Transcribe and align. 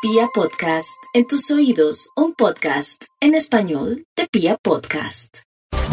Pia 0.00 0.28
Podcast, 0.32 1.02
en 1.12 1.26
tus 1.26 1.50
oídos, 1.50 2.10
un 2.14 2.32
podcast 2.32 3.02
en 3.20 3.34
español 3.34 4.04
de 4.16 4.28
Pia 4.30 4.56
Podcast. 4.62 5.38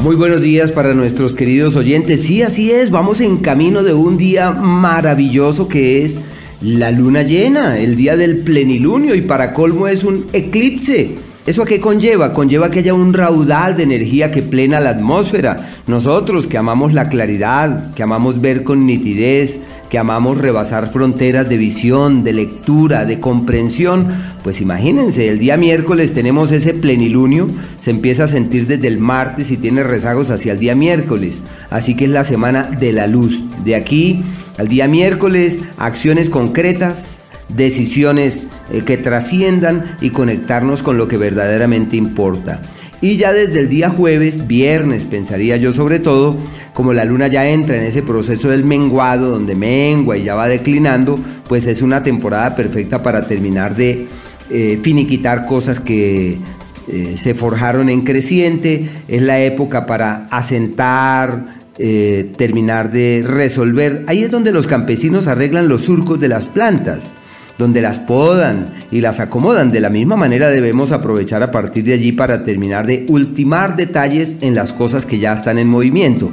Muy 0.03 0.15
buenos 0.15 0.41
días 0.41 0.69
para 0.69 0.93
nuestros 0.93 1.33
queridos 1.33 1.75
oyentes. 1.75 2.21
Sí, 2.21 2.43
así 2.43 2.71
es, 2.71 2.91
vamos 2.91 3.19
en 3.19 3.37
camino 3.37 3.81
de 3.81 3.95
un 3.95 4.17
día 4.17 4.51
maravilloso 4.51 5.67
que 5.67 6.05
es 6.05 6.19
la 6.61 6.91
luna 6.91 7.23
llena, 7.23 7.79
el 7.79 7.95
día 7.95 8.15
del 8.15 8.43
plenilunio 8.43 9.15
y 9.15 9.21
para 9.21 9.53
colmo 9.53 9.87
es 9.87 10.03
un 10.03 10.27
eclipse. 10.33 11.15
¿Eso 11.45 11.61
a 11.61 11.65
qué 11.65 11.79
conlleva? 11.79 12.33
Conlleva 12.33 12.71
que 12.71 12.79
haya 12.79 12.95
un 12.95 13.13
raudal 13.13 13.77
de 13.77 13.83
energía 13.83 14.31
que 14.31 14.41
plena 14.41 14.79
la 14.79 14.89
atmósfera. 14.89 15.57
Nosotros 15.85 16.47
que 16.47 16.57
amamos 16.57 16.91
la 16.91 17.07
claridad, 17.07 17.93
que 17.93 18.01
amamos 18.01 18.41
ver 18.41 18.63
con 18.63 18.87
nitidez, 18.87 19.59
que 19.87 19.99
amamos 19.99 20.39
rebasar 20.39 20.89
fronteras 20.91 21.47
de 21.47 21.57
visión, 21.57 22.23
de 22.23 22.33
lectura, 22.33 23.05
de 23.05 23.19
comprensión, 23.19 24.07
pues 24.43 24.59
imagínense, 24.59 25.29
el 25.29 25.37
día 25.37 25.55
miércoles 25.55 26.15
tenemos 26.15 26.51
ese 26.51 26.73
plenilunio, 26.73 27.47
se 27.79 27.91
empieza 27.91 28.23
a 28.23 28.27
sentir 28.27 28.65
desde 28.65 28.87
el 28.87 28.97
martes 28.97 29.51
y 29.51 29.57
tiene 29.57 29.83
rezagos 29.83 30.31
hacia 30.31 30.53
el 30.53 30.59
día 30.59 30.73
miércoles. 30.73 31.43
Así 31.69 31.95
que 31.95 32.05
es 32.05 32.11
la 32.11 32.23
semana 32.23 32.63
de 32.63 32.91
la 32.91 33.05
luz. 33.05 33.43
De 33.63 33.75
aquí 33.75 34.23
al 34.57 34.67
día 34.67 34.87
miércoles, 34.87 35.59
acciones 35.77 36.29
concretas, 36.29 37.19
decisiones 37.49 38.47
eh, 38.71 38.81
que 38.85 38.97
trasciendan 38.97 39.97
y 40.01 40.09
conectarnos 40.09 40.81
con 40.81 40.97
lo 40.97 41.07
que 41.07 41.17
verdaderamente 41.17 41.95
importa. 41.95 42.61
Y 43.01 43.17
ya 43.17 43.33
desde 43.33 43.59
el 43.59 43.69
día 43.69 43.89
jueves, 43.89 44.47
viernes, 44.47 45.03
pensaría 45.03 45.57
yo 45.57 45.73
sobre 45.73 45.99
todo, 45.99 46.35
como 46.73 46.93
la 46.93 47.05
luna 47.05 47.27
ya 47.27 47.47
entra 47.47 47.77
en 47.77 47.83
ese 47.83 48.01
proceso 48.01 48.49
del 48.49 48.63
menguado, 48.63 49.29
donde 49.29 49.53
mengua 49.53 50.17
y 50.17 50.23
ya 50.23 50.33
va 50.33 50.47
declinando, 50.47 51.19
pues 51.47 51.67
es 51.67 51.81
una 51.81 52.01
temporada 52.01 52.55
perfecta 52.55 53.03
para 53.03 53.27
terminar 53.27 53.75
de 53.75 54.07
eh, 54.49 54.79
finiquitar 54.81 55.45
cosas 55.45 55.79
que 55.79 56.39
eh, 56.87 57.15
se 57.21 57.35
forjaron 57.35 57.89
en 57.89 58.01
creciente, 58.01 58.89
es 59.07 59.21
la 59.21 59.39
época 59.39 59.85
para 59.85 60.27
asentar, 60.31 61.65
terminar 61.75 62.89
de 62.89 63.21
resolver. 63.27 64.05
Ahí 64.07 64.23
es 64.23 64.31
donde 64.31 64.53
los 64.53 64.65
campesinos 64.65 65.27
arreglan 65.27 65.67
los 65.67 65.81
surcos 65.81 66.21
de 66.21 66.29
las 66.29 66.45
plantas 66.45 67.13
donde 67.57 67.81
las 67.81 67.99
podan 67.99 68.73
y 68.91 69.01
las 69.01 69.19
acomodan. 69.19 69.71
De 69.71 69.79
la 69.79 69.89
misma 69.89 70.15
manera 70.15 70.49
debemos 70.49 70.91
aprovechar 70.91 71.43
a 71.43 71.51
partir 71.51 71.83
de 71.83 71.93
allí 71.93 72.11
para 72.11 72.43
terminar 72.43 72.85
de 72.85 73.05
ultimar 73.09 73.75
detalles 73.75 74.37
en 74.41 74.55
las 74.55 74.73
cosas 74.73 75.05
que 75.05 75.19
ya 75.19 75.33
están 75.33 75.57
en 75.57 75.67
movimiento. 75.67 76.31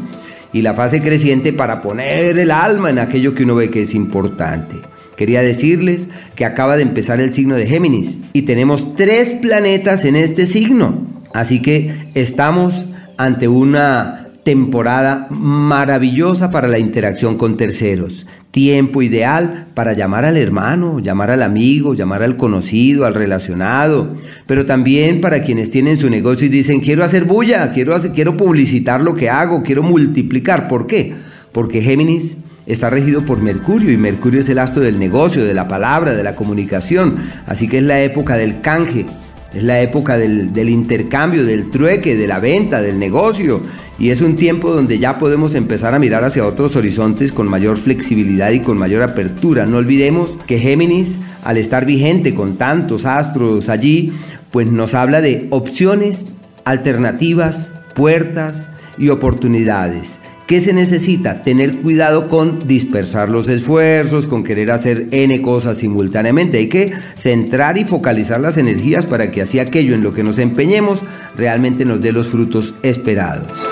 Y 0.53 0.63
la 0.63 0.75
fase 0.75 1.01
creciente 1.01 1.53
para 1.53 1.81
poner 1.81 2.39
el 2.39 2.51
alma 2.51 2.91
en 2.91 2.99
aquello 2.99 3.35
que 3.35 3.45
uno 3.45 3.55
ve 3.55 3.71
que 3.71 3.83
es 3.83 3.95
importante. 3.95 4.77
Quería 5.17 5.43
decirles 5.43 6.09
que 6.35 6.45
acaba 6.45 6.77
de 6.77 6.83
empezar 6.83 7.21
el 7.21 7.33
signo 7.33 7.55
de 7.55 7.67
Géminis 7.67 8.19
y 8.33 8.43
tenemos 8.43 8.97
tres 8.97 9.29
planetas 9.41 10.05
en 10.05 10.17
este 10.17 10.47
signo. 10.47 11.07
Así 11.33 11.63
que 11.63 11.93
estamos 12.15 12.85
ante 13.17 13.49
una 13.49 14.22
temporada 14.45 15.29
maravillosa 15.31 16.51
para 16.51 16.67
la 16.67 16.79
interacción 16.79 17.37
con 17.37 17.57
terceros, 17.57 18.27
tiempo 18.51 19.01
ideal 19.03 19.69
para 19.75 19.93
llamar 19.93 20.25
al 20.25 20.37
hermano, 20.37 20.99
llamar 20.99 21.31
al 21.31 21.43
amigo, 21.43 21.95
llamar 21.95 22.23
al 22.23 22.37
conocido, 22.37 23.07
al 23.07 23.15
relacionado, 23.15 24.15
pero 24.47 24.67
también 24.67 25.21
para 25.21 25.43
quienes 25.43 25.71
tienen 25.71 25.97
su 25.97 26.11
negocio 26.11 26.47
y 26.47 26.51
dicen 26.51 26.81
quiero 26.81 27.05
hacer 27.05 27.25
bulla, 27.25 27.71
quiero, 27.71 27.95
hacer, 27.95 28.13
quiero 28.13 28.37
publicitar 28.37 29.01
lo 29.01 29.15
que 29.15 29.31
hago, 29.31 29.63
quiero 29.63 29.85
multiplicar. 29.85 30.67
¿Por 30.67 30.87
qué? 30.89 31.15
Porque 31.53 31.81
Géminis 31.81 32.39
está 32.67 32.91
regido 32.91 33.23
por 33.23 33.41
Mercurio 33.41 33.93
y 33.93 33.97
Mercurio 33.97 34.41
es 34.41 34.49
el 34.49 34.59
astro 34.59 34.83
del 34.83 34.99
negocio, 34.99 35.45
de 35.45 35.55
la 35.55 35.69
palabra, 35.69 36.15
de 36.15 36.23
la 36.25 36.35
comunicación, 36.35 37.17
así 37.47 37.69
que 37.69 37.79
es 37.79 37.85
la 37.85 38.03
época 38.03 38.37
del 38.37 38.61
canje, 38.61 39.07
es 39.55 39.63
la 39.63 39.81
época 39.81 40.17
del, 40.17 40.69
intercambio, 40.69 41.45
del 41.45 41.71
trueque, 41.71 42.17
de 42.17 42.27
la 42.27 42.41
venta, 42.41 42.81
del 42.81 42.99
negocio. 42.99 43.61
Y 43.99 44.11
es 44.11 44.21
un 44.21 44.37
tiempo 44.37 44.73
donde 44.73 44.99
ya 44.99 45.19
podemos 45.19 45.55
empezar 45.55 45.95
a 45.95 45.99
mirar 45.99 46.25
hacia 46.25 46.47
otros 46.47 46.75
horizontes 46.77 47.33
con 47.33 47.49
mayor 47.49 47.77
flexibilidad 47.77 48.51
y 48.51 48.61
con 48.61 48.79
mayor 48.79 49.03
apertura. 49.03 49.67
No 49.67 49.77
olvidemos 49.77 50.31
que 50.47 50.59
Géminis, 50.59 51.19
al 51.45 51.59
estar 51.59 51.85
vigente 51.85 52.35
con 52.35 52.57
tantos 52.57 53.05
astros 53.05 53.69
allí, 53.69 54.13
pues 54.51 54.73
nos 54.73 54.95
habla 54.95 55.21
de 55.21 55.47
opciones, 55.51 56.35
alternativas, 56.65 57.73
puertas 57.95 58.71
y 58.97 59.11
oportunidades. 59.11 60.22
¿Qué 60.53 60.61
se 60.61 60.75
necesita? 60.75 61.43
Tener 61.43 61.79
cuidado 61.79 62.29
con 62.29 62.59
dispersar 62.59 63.31
los 63.31 63.49
esfuerzos, 63.49 64.27
con 64.27 64.45
querer 64.45 64.71
hacer 64.71 65.07
N 65.11 65.41
cosas 65.41 65.79
simultáneamente. 65.79 66.59
Hay 66.59 66.69
que 66.69 66.93
centrar 67.15 67.79
y 67.79 67.85
focalizar 67.85 68.39
las 68.39 68.59
energías 68.59 69.07
para 69.07 69.31
que 69.31 69.41
así 69.41 69.61
aquello 69.61 69.95
en 69.95 70.03
lo 70.03 70.13
que 70.13 70.23
nos 70.23 70.39
empeñemos 70.39 71.01
realmente 71.39 71.87
nos 71.87 72.03
dé 72.03 72.13
los 72.13 72.29
frutos 72.29 72.75
esperados. 72.83 73.72